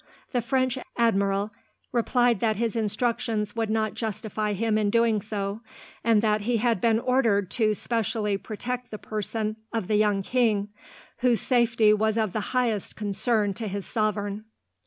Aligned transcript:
The 0.31 0.41
French 0.41 0.79
admiral 0.97 1.51
replied 1.91 2.39
that 2.39 2.55
his 2.57 2.75
instructions 2.75 3.55
would 3.55 3.69
not 3.69 3.93
justify 3.93 4.53
him 4.53 4.75
in 4.75 4.89
doing 4.89 5.21
so, 5.21 5.61
and 6.03 6.23
that 6.23 6.41
he 6.41 6.57
had 6.57 6.81
been 6.81 6.97
ordered 6.99 7.51
to 7.51 7.75
specially 7.75 8.35
protect 8.35 8.89
the 8.89 8.97
person 8.97 9.57
of 9.71 9.87
the 9.87 9.97
young 9.97 10.23
king, 10.23 10.69
whose 11.17 11.39
safety 11.39 11.93
was 11.93 12.17
of 12.17 12.33
the 12.33 12.39
highest 12.57 12.95
concern 12.95 13.53
to 13.53 13.67
his 13.67 13.85
sovereign. 13.85 14.45